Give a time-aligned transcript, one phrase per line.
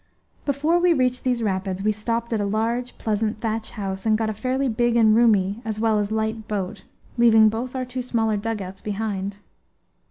[0.45, 4.31] Before we reached these rapids we stopped at a large, pleasant thatch house, and got
[4.31, 6.81] a fairly big and roomy as well as light boat,
[7.19, 9.37] leaving both our two smaller dugouts behind.